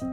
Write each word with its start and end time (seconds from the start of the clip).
Kjære 0.00 0.12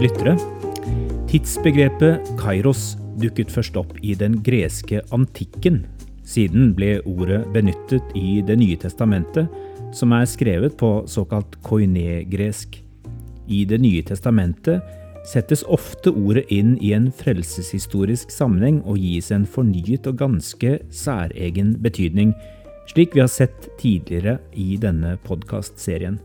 lyttere. 0.00 0.32
Tidsbegrepet 1.28 2.24
kairos 2.40 2.96
dukket 3.20 3.52
først 3.52 3.76
opp 3.76 3.92
i 4.00 4.14
den 4.16 4.40
greske 4.40 5.04
antikken. 5.12 5.84
Siden 6.24 6.72
ble 6.72 7.02
ordet 7.04 7.44
benyttet 7.52 8.00
i 8.16 8.40
Det 8.40 8.56
nye 8.56 8.80
testamentet, 8.80 9.52
som 9.92 10.16
er 10.16 10.24
skrevet 10.24 10.80
på 10.80 11.02
såkalt 11.04 11.60
koine-gresk. 11.60 12.86
I 13.50 13.64
Det 13.66 13.80
nye 13.82 14.02
testamentet 14.06 14.84
settes 15.26 15.64
ofte 15.68 16.12
ordet 16.14 16.46
inn 16.54 16.76
i 16.80 16.94
en 16.96 17.10
frelseshistorisk 17.12 18.30
sammenheng 18.32 18.80
og 18.88 19.00
gis 19.02 19.30
en 19.34 19.44
fornyet 19.44 20.06
og 20.08 20.16
ganske 20.22 20.78
særegen 20.94 21.74
betydning, 21.82 22.32
slik 22.90 23.14
vi 23.14 23.22
har 23.24 23.30
sett 23.30 23.68
tidligere 23.80 24.38
i 24.56 24.78
denne 24.80 25.16
podkastserien. 25.26 26.18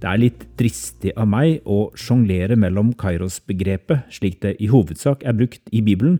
Det 0.00 0.08
er 0.08 0.20
litt 0.20 0.44
dristig 0.56 1.12
av 1.20 1.28
meg 1.28 1.66
å 1.68 1.90
sjonglere 1.98 2.56
mellom 2.56 2.94
Kairos-begrepet, 2.96 4.06
slik 4.12 4.38
det 4.44 4.54
i 4.60 4.70
hovedsak 4.72 5.26
er 5.28 5.36
brukt 5.36 5.60
i 5.72 5.82
Bibelen, 5.84 6.18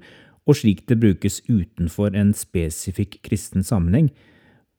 og 0.48 0.58
slik 0.58 0.84
det 0.88 0.98
brukes 1.00 1.40
utenfor 1.48 2.16
en 2.16 2.34
spesifikk 2.36 3.18
kristen 3.24 3.64
sammenheng. 3.64 4.10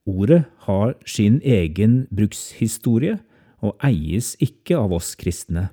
Ordet 0.05 0.44
har 0.68 0.96
sin 1.05 1.40
egen 1.46 2.05
brukshistorie 2.13 3.20
og 3.62 3.78
eies 3.86 4.34
ikke 4.42 4.78
av 4.80 4.94
oss 4.98 5.14
kristne. 5.20 5.70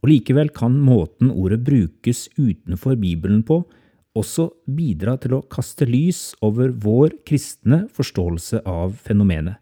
Og 0.00 0.08
Likevel 0.08 0.48
kan 0.56 0.78
måten 0.80 1.30
ordet 1.30 1.60
brukes 1.66 2.28
utenfor 2.38 2.96
Bibelen 3.00 3.42
på, 3.44 3.62
også 4.16 4.48
bidra 4.66 5.14
til 5.22 5.36
å 5.36 5.44
kaste 5.52 5.86
lys 5.86 6.32
over 6.42 6.72
vår 6.72 7.20
kristne 7.28 7.84
forståelse 7.94 8.64
av 8.66 8.96
fenomenet. 8.98 9.60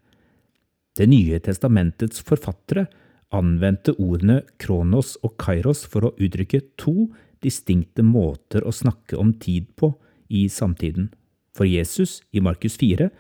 Det 0.99 1.07
nye 1.11 1.39
testamentets 1.43 2.23
forfattere 2.27 2.87
anvendte 3.35 3.93
ordene 4.01 4.41
kronos 4.63 5.17
og 5.23 5.37
kairos 5.43 5.85
for 5.87 6.09
å 6.09 6.15
uttrykke 6.17 6.63
to 6.81 7.11
distinkte 7.45 8.03
måter 8.03 8.65
å 8.67 8.75
snakke 8.75 9.19
om 9.21 9.35
tid 9.39 9.69
på 9.79 9.93
i 10.33 10.49
samtiden. 10.51 11.11
For 11.55 11.69
Jesus, 11.69 12.23
i 12.33 12.41
Markus 12.43 12.79
4, 12.81 13.11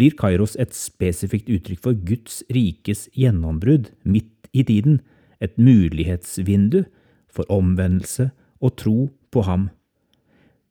blir 0.00 0.16
kairos 0.16 0.56
et 0.60 0.72
spesifikt 0.76 1.50
uttrykk 1.52 1.82
for 1.84 1.98
Guds 2.08 2.40
rikes 2.52 3.08
gjennombrudd 3.12 3.92
midt 4.08 4.48
i 4.56 4.64
tiden, 4.66 5.00
et 5.40 5.56
mulighetsvindu 5.60 6.84
for 7.30 7.48
omvendelse 7.52 8.30
og 8.60 8.76
tro 8.80 8.98
på 9.32 9.44
ham. 9.46 9.68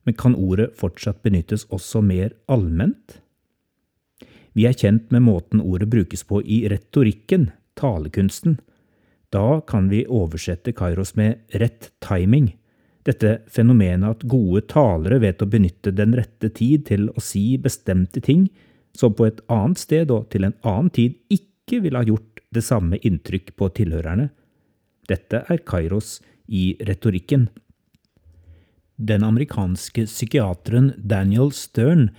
Men 0.05 0.17
kan 0.17 0.37
ordet 0.37 0.71
fortsatt 0.77 1.21
benyttes 1.25 1.67
også 1.69 2.01
mer 2.05 2.33
allment? 2.49 3.19
Vi 4.57 4.65
er 4.65 4.77
kjent 4.77 5.11
med 5.13 5.23
måten 5.27 5.61
ordet 5.61 5.89
brukes 5.91 6.25
på 6.25 6.41
i 6.41 6.63
retorikken, 6.71 7.51
talekunsten. 7.79 8.57
Da 9.29 9.61
kan 9.61 9.91
vi 9.91 10.07
oversette 10.09 10.73
Kairos 10.73 11.13
med 11.15 11.37
rett 11.61 11.91
timing. 12.01 12.55
Dette 13.05 13.39
fenomenet 13.47 14.09
at 14.09 14.25
gode 14.29 14.65
talere 14.69 15.21
vet 15.21 15.41
å 15.41 15.49
benytte 15.49 15.93
den 15.95 16.15
rette 16.17 16.49
tid 16.49 16.87
til 16.89 17.07
å 17.13 17.23
si 17.23 17.53
bestemte 17.61 18.21
ting, 18.25 18.49
som 18.97 19.13
på 19.13 19.27
et 19.29 19.41
annet 19.51 19.79
sted 19.81 20.11
og 20.11 20.29
til 20.33 20.47
en 20.47 20.57
annen 20.67 20.91
tid 20.93 21.17
ikke 21.33 21.81
ville 21.83 22.01
ha 22.01 22.07
gjort 22.07 22.43
det 22.53 22.63
samme 22.65 22.97
inntrykk 23.05 23.53
på 23.59 23.69
tilhørerne. 23.77 24.29
Dette 25.09 25.43
er 25.49 25.63
Kairos 25.65 26.19
i 26.47 26.73
retorikken. 26.85 27.47
Den 28.99 29.23
amerikanske 29.23 30.03
psykiateren 30.09 30.91
Daniel 30.97 31.53
Stern 31.55 32.09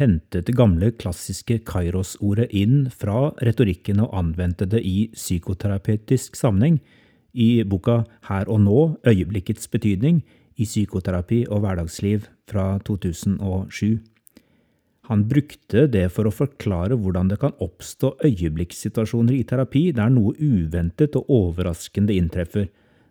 hentet 0.00 0.46
det 0.46 0.56
gamle, 0.56 0.92
klassiske 0.96 1.58
kairos-ordet 1.68 2.48
inn 2.56 2.86
fra 2.94 3.30
retorikken 3.44 4.00
og 4.04 4.14
anvendte 4.16 4.68
det 4.70 4.80
i 4.86 5.10
psykoterapeutisk 5.14 6.38
sammenheng, 6.38 6.80
i 7.30 7.62
boka 7.62 8.02
Her 8.26 8.48
og 8.50 8.62
nå– 8.64 8.78
øyeblikkets 9.10 9.68
betydning 9.70 10.22
i 10.58 10.64
psykoterapi 10.66 11.44
og 11.48 11.62
hverdagsliv 11.62 12.26
fra 12.50 12.78
2007. 12.86 14.00
Han 15.10 15.24
brukte 15.26 15.88
det 15.90 16.04
for 16.14 16.28
å 16.28 16.34
forklare 16.34 16.94
hvordan 16.94 17.32
det 17.32 17.40
kan 17.42 17.56
oppstå 17.58 18.12
øyeblikkssituasjoner 18.28 19.34
i 19.34 19.46
terapi 19.48 19.88
der 19.96 20.12
noe 20.14 20.36
uventet 20.38 21.16
og 21.18 21.32
overraskende 21.34 22.14
inntreffer, 22.14 22.68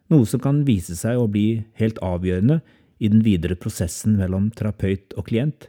noe 0.07 0.27
som 0.29 0.39
kan 0.39 0.61
vise 0.67 0.95
seg 0.95 1.19
å 1.19 1.27
bli 1.27 1.65
helt 1.81 1.99
avgjørende 1.99 2.61
i 3.03 3.11
den 3.11 3.19
videre 3.25 3.57
prosessen 3.59 4.15
mellom 4.19 4.47
terapeut 4.55 5.11
og 5.19 5.27
klient. 5.27 5.67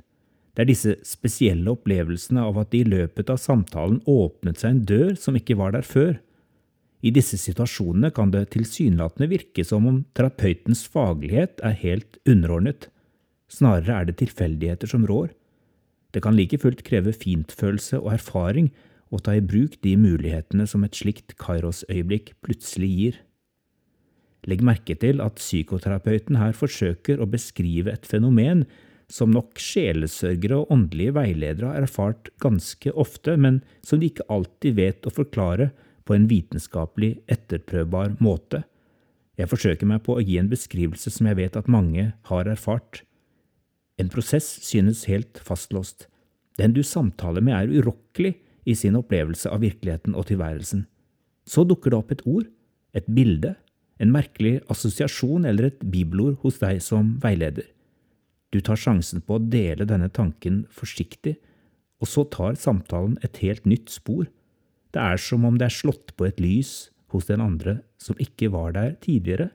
Det 0.55 0.63
er 0.63 0.71
disse 0.71 0.95
spesielle 1.07 1.75
opplevelsene 1.75 2.43
av 2.47 2.63
at 2.63 2.71
det 2.71 2.85
i 2.85 2.93
løpet 2.95 3.31
av 3.35 3.43
samtalen 3.43 3.99
åpnet 4.07 4.63
seg 4.63 4.75
en 4.75 4.85
dør 4.87 5.13
som 5.19 5.39
ikke 5.39 5.59
var 5.59 5.75
der 5.75 5.87
før. 5.87 6.15
I 7.03 7.11
disse 7.17 7.39
situasjonene 7.41 8.13
kan 8.15 8.31
det 8.31 8.51
tilsynelatende 8.55 9.31
virke 9.31 9.67
som 9.67 9.87
om 9.89 10.03
terapeutens 10.15 10.85
faglighet 10.87 11.63
er 11.65 11.79
helt 11.83 12.23
underordnet. 12.29 12.87
Snarere 13.51 13.99
er 13.99 14.11
det 14.11 14.19
tilfeldigheter 14.21 14.91
som 14.91 15.07
rår. 15.09 15.33
Det 16.11 16.23
kan 16.25 16.37
like 16.37 16.59
fullt 16.59 16.83
kreve 16.87 17.15
fintfølelse 17.15 18.01
og 18.01 18.15
erfaring 18.17 18.71
å 19.11 19.19
ta 19.23 19.35
i 19.37 19.43
bruk 19.43 19.79
de 19.85 19.97
mulighetene 19.99 20.67
som 20.71 20.85
et 20.87 20.97
slikt 20.99 21.37
Kairos-øyeblikk 21.41 22.35
plutselig 22.45 22.91
gir. 22.91 23.19
Legg 24.49 24.63
merke 24.65 24.97
til 24.97 25.21
at 25.21 25.41
psykoterapeuten 25.41 26.39
her 26.41 26.55
forsøker 26.57 27.21
å 27.21 27.29
beskrive 27.29 27.93
et 27.93 28.09
fenomen 28.09 28.65
som 29.11 29.33
nok 29.35 29.59
sjelesørgere 29.59 30.63
og 30.63 30.73
åndelige 30.73 31.17
veiledere 31.17 31.73
har 31.73 31.85
erfart 31.85 32.31
ganske 32.43 32.93
ofte, 32.95 33.35
men 33.37 33.61
som 33.83 34.01
de 34.01 34.09
ikke 34.09 34.29
alltid 34.31 34.79
vet 34.79 35.07
å 35.07 35.13
forklare 35.13 35.71
på 36.07 36.15
en 36.15 36.29
vitenskapelig 36.31 37.17
etterprøvbar 37.31 38.17
måte. 38.23 38.63
Jeg 39.39 39.51
forsøker 39.51 39.89
meg 39.89 40.05
på 40.07 40.17
å 40.17 40.25
gi 40.25 40.39
en 40.41 40.51
beskrivelse 40.51 41.11
som 41.13 41.29
jeg 41.29 41.39
vet 41.41 41.59
at 41.59 41.71
mange 41.71 42.11
har 42.31 42.51
erfart. 42.51 43.03
En 44.01 44.09
prosess 44.09 44.47
synes 44.65 45.05
helt 45.11 45.41
fastlåst. 45.45 46.07
Den 46.57 46.73
du 46.77 46.81
samtaler 46.85 47.45
med 47.45 47.57
er 47.57 47.75
urokkelig 47.81 48.35
i 48.69 48.77
sin 48.77 48.97
opplevelse 48.97 49.51
av 49.53 49.61
virkeligheten 49.65 50.17
og 50.17 50.29
tilværelsen. 50.31 50.87
Så 51.45 51.67
dukker 51.69 51.93
det 51.93 51.99
opp 51.99 52.15
et 52.15 52.25
ord, 52.29 52.47
et 52.97 53.07
bilde, 53.09 53.55
en 54.01 54.13
merkelig 54.13 54.61
assosiasjon 54.73 55.45
eller 55.49 55.69
et 55.69 55.85
bibelord 55.93 56.39
hos 56.45 56.61
deg 56.63 56.81
som 56.85 57.15
veileder. 57.23 57.67
Du 58.51 58.61
tar 58.65 58.81
sjansen 58.81 59.23
på 59.23 59.37
å 59.37 59.45
dele 59.53 59.87
denne 59.87 60.09
tanken 60.11 60.65
forsiktig, 60.75 61.37
og 62.01 62.09
så 62.09 62.25
tar 62.33 62.57
samtalen 62.59 63.19
et 63.27 63.43
helt 63.45 63.67
nytt 63.69 63.93
spor. 63.93 64.27
Det 64.91 65.01
er 65.01 65.21
som 65.21 65.45
om 65.47 65.59
det 65.61 65.69
er 65.69 65.77
slått 65.77 66.15
på 66.17 66.27
et 66.27 66.41
lys 66.41 66.91
hos 67.13 67.29
den 67.29 67.43
andre 67.45 67.81
som 68.01 68.19
ikke 68.23 68.49
var 68.55 68.73
der 68.75 68.97
tidligere. 69.05 69.51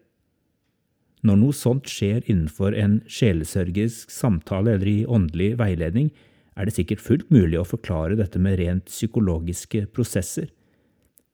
Når 1.25 1.39
noe 1.41 1.55
sånt 1.57 1.89
skjer 1.89 2.21
innenfor 2.29 2.75
en 2.77 2.99
sjelesørgisk 3.09 4.11
samtale 4.13 4.75
eller 4.75 4.89
i 4.91 5.05
åndelig 5.09 5.55
veiledning, 5.57 6.11
er 6.55 6.67
det 6.67 6.75
sikkert 6.75 7.01
fullt 7.01 7.31
mulig 7.33 7.57
å 7.59 7.67
forklare 7.67 8.17
dette 8.19 8.39
med 8.39 8.59
rent 8.61 8.85
psykologiske 8.91 9.87
prosesser. 9.95 10.51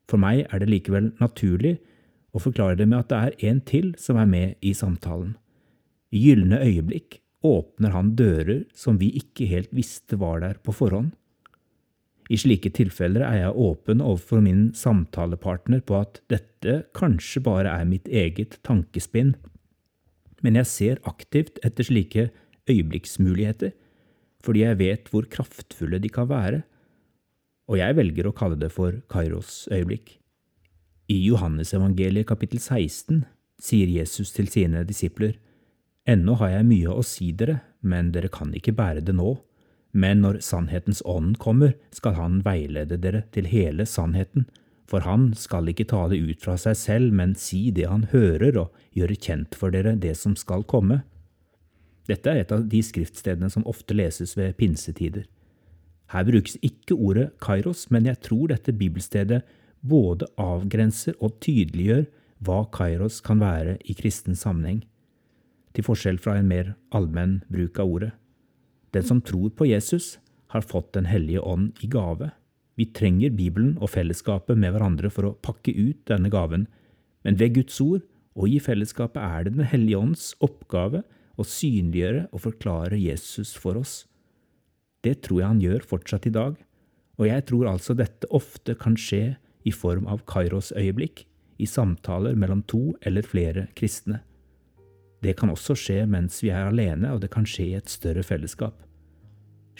For 0.09 0.21
meg 0.21 0.45
er 0.47 0.63
det 0.63 0.69
likevel 0.71 1.11
naturlig 1.19 1.75
å 2.31 2.39
forklare 2.39 2.79
det 2.79 2.87
med 2.87 3.03
at 3.03 3.11
det 3.11 3.19
er 3.19 3.49
en 3.51 3.59
til 3.67 3.91
som 3.99 4.19
er 4.21 4.29
med 4.31 4.63
i 4.63 4.73
samtalen. 4.77 5.35
I 6.11 6.23
gylne 6.23 6.61
øyeblikk 6.63 7.19
åpner 7.47 7.93
han 7.95 8.13
dører 8.15 8.63
som 8.77 8.99
vi 9.01 9.11
ikke 9.19 9.47
helt 9.49 9.71
visste 9.75 10.19
var 10.21 10.41
der 10.43 10.59
på 10.63 10.73
forhånd. 10.75 11.11
I 12.31 12.37
slike 12.39 12.71
tilfeller 12.71 13.25
er 13.27 13.37
jeg 13.41 13.59
åpen 13.59 13.99
overfor 13.99 14.43
min 14.43 14.69
samtalepartner 14.77 15.81
på 15.83 15.97
at 15.99 16.21
dette 16.31 16.85
kanskje 16.95 17.43
bare 17.43 17.73
er 17.81 17.89
mitt 17.89 18.07
eget 18.07 18.55
tankespinn, 18.63 19.33
men 20.41 20.57
jeg 20.59 20.69
ser 20.69 21.01
aktivt 21.09 21.59
etter 21.65 21.87
slike 21.87 22.29
øyeblikksmuligheter, 22.69 23.73
fordi 24.41 24.63
jeg 24.65 24.79
vet 24.79 25.11
hvor 25.11 25.27
kraftfulle 25.29 25.99
de 26.01 26.09
kan 26.09 26.29
være, 26.29 26.63
og 27.69 27.77
jeg 27.79 27.95
velger 27.95 28.27
å 28.27 28.35
kalle 28.35 28.57
det 28.59 28.71
for 28.73 28.97
Kairos 29.11 29.67
øyeblikk. 29.71 30.17
I 31.11 31.17
Johannesevangeliet 31.27 32.27
kapittel 32.27 32.59
16 32.59 33.23
sier 33.61 33.89
Jesus 33.91 34.33
til 34.35 34.49
sine 34.51 34.83
disipler, 34.87 35.37
Ennå 36.09 36.33
har 36.39 36.55
jeg 36.55 36.65
mye 36.65 36.93
å 36.97 37.03
si 37.05 37.29
dere, 37.37 37.59
men 37.85 38.09
dere 38.15 38.31
kan 38.33 38.53
ikke 38.57 38.73
bære 38.73 39.03
det 39.05 39.13
nå. 39.13 39.35
Men 39.93 40.23
når 40.23 40.39
sannhetens 40.41 41.03
ånd 41.05 41.35
kommer, 41.37 41.75
skal 41.93 42.15
han 42.17 42.39
veilede 42.45 42.97
dere 43.01 43.25
til 43.35 43.49
hele 43.51 43.85
sannheten, 43.85 44.47
for 44.91 45.05
han 45.07 45.29
skal 45.39 45.69
ikke 45.71 45.87
tale 45.87 46.19
ut 46.19 46.41
fra 46.43 46.57
seg 46.59 46.75
selv, 46.75 47.13
men 47.15 47.31
si 47.39 47.69
det 47.71 47.87
han 47.87 48.09
hører, 48.11 48.57
og 48.59 48.97
gjøre 48.97 49.15
kjent 49.15 49.55
for 49.55 49.71
dere 49.71 49.95
det 49.95 50.17
som 50.19 50.35
skal 50.35 50.65
komme. 50.67 51.01
Dette 52.11 52.27
er 52.27 52.41
et 52.41 52.51
av 52.51 52.65
de 52.67 52.81
skriftstedene 52.83 53.47
som 53.53 53.63
ofte 53.71 53.95
leses 53.95 54.35
ved 54.35 54.57
pinsetider. 54.59 55.29
Her 56.11 56.27
brukes 56.27 56.57
ikke 56.59 56.97
ordet 56.97 57.29
kairos, 57.39 57.85
men 57.87 58.09
jeg 58.09 58.19
tror 58.25 58.51
dette 58.51 58.75
bibelstedet 58.75 59.45
både 59.79 60.27
avgrenser 60.35 61.15
og 61.23 61.37
tydeliggjør 61.39 62.03
hva 62.43 62.65
kairos 62.73 63.21
kan 63.23 63.39
være 63.39 63.77
i 63.87 63.95
kristen 63.95 64.35
sammenheng, 64.35 64.83
til 65.71 65.87
forskjell 65.87 66.19
fra 66.19 66.35
en 66.35 66.49
mer 66.51 66.73
allmenn 66.91 67.39
bruk 67.47 67.79
av 67.79 67.93
ordet. 67.95 68.11
Den 68.91 69.07
som 69.07 69.23
tror 69.23 69.53
på 69.55 69.69
Jesus, 69.69 70.17
har 70.51 70.67
fått 70.67 70.91
Den 70.91 71.05
hellige 71.07 71.39
ånd 71.39 71.79
i 71.79 71.87
gave. 71.87 72.33
Vi 72.81 72.87
trenger 72.97 73.29
Bibelen 73.37 73.75
og 73.77 73.91
fellesskapet 73.93 74.57
med 74.57 74.73
hverandre 74.73 75.11
for 75.13 75.27
å 75.27 75.35
pakke 75.45 75.69
ut 75.69 75.99
denne 76.09 76.31
gaven, 76.33 76.63
men 77.21 77.37
ved 77.37 77.59
Guds 77.59 77.77
ord 77.83 78.01
og 78.33 78.47
i 78.49 78.57
fellesskapet 78.63 79.21
er 79.21 79.45
det 79.45 79.53
Den 79.59 79.69
hellige 79.69 79.99
ånds 79.99 80.31
oppgave 80.41 81.03
å 81.37 81.45
synliggjøre 81.45 82.23
og 82.31 82.41
forklare 82.47 82.97
Jesus 82.97 83.53
for 83.53 83.77
oss. 83.77 84.07
Det 85.05 85.19
tror 85.21 85.41
jeg 85.41 85.51
han 85.51 85.61
gjør 85.61 85.85
fortsatt 85.93 86.25
i 86.25 86.33
dag, 86.33 86.57
og 87.21 87.27
jeg 87.27 87.45
tror 87.45 87.69
altså 87.69 87.93
dette 87.93 88.29
ofte 88.33 88.73
kan 88.73 88.97
skje 88.97 89.35
i 89.61 89.73
form 89.75 90.07
av 90.09 90.25
Kairos-øyeblikk, 90.25 91.27
i 91.61 91.67
samtaler 91.69 92.33
mellom 92.33 92.63
to 92.65 92.95
eller 93.05 93.21
flere 93.21 93.67
kristne. 93.77 94.23
Det 95.21 95.35
kan 95.37 95.51
også 95.53 95.75
skje 95.77 95.99
mens 96.09 96.39
vi 96.41 96.49
er 96.49 96.71
alene, 96.71 97.11
og 97.13 97.21
det 97.21 97.29
kan 97.29 97.45
skje 97.45 97.67
i 97.67 97.75
et 97.77 97.93
større 97.93 98.25
fellesskap. 98.25 98.79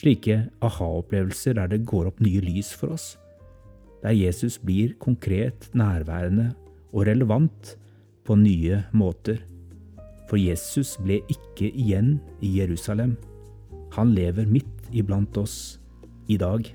Slike 0.01 0.47
aha-opplevelser 0.65 1.59
der 1.59 1.67
det 1.69 1.83
går 1.85 2.07
opp 2.09 2.21
nye 2.25 2.41
lys 2.41 2.71
for 2.73 2.95
oss, 2.95 3.19
der 4.01 4.15
Jesus 4.17 4.57
blir 4.57 4.95
konkret, 4.97 5.67
nærværende 5.77 6.47
og 6.89 7.05
relevant 7.05 7.75
på 8.25 8.33
nye 8.39 8.79
måter. 8.97 9.43
For 10.25 10.41
Jesus 10.41 10.95
ble 11.03 11.19
ikke 11.29 11.69
igjen 11.69 12.15
i 12.41 12.55
Jerusalem. 12.57 13.13
Han 13.93 14.15
lever 14.17 14.49
midt 14.49 14.89
iblant 14.89 15.37
oss 15.37 15.77
i 16.25 16.39
dag. 16.41 16.65